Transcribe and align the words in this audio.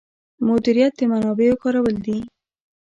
مدیریت 0.47 0.93
د 0.97 1.01
منابعو 1.11 1.55
کارول 1.63 1.95
دي 2.05 2.17